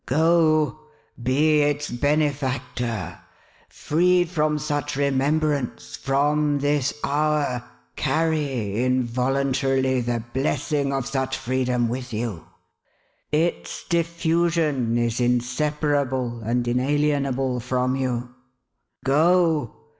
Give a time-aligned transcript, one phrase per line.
[0.07, 0.79] Go!
[1.21, 3.19] Be its benefactor!
[3.69, 7.63] Freed from such remembrance, from this hour,
[7.95, 12.47] carry involuntarily the blessing of such freedom with you.
[13.31, 18.33] Its diffusion is inseparable and inalienable from you.
[19.05, 19.75] Go